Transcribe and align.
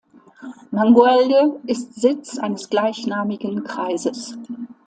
Mangualde 0.71 1.59
ist 1.67 1.93
Sitz 2.01 2.39
eines 2.39 2.71
gleichnamigen 2.71 3.63
Kreises. 3.63 4.35